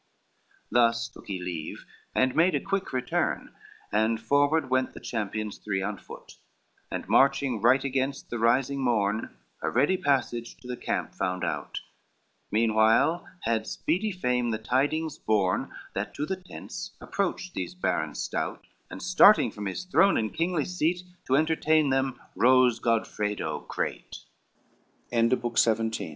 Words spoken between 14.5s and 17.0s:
tidings borne That to the tents